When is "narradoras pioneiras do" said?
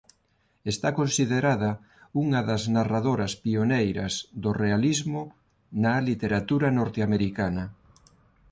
2.75-4.51